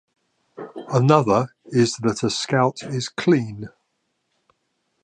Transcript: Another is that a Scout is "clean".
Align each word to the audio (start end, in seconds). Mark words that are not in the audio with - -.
Another 0.91 1.53
is 1.67 1.97
that 1.97 2.23
a 2.23 2.31
Scout 2.31 2.81
is 2.81 3.07
"clean". 3.07 3.69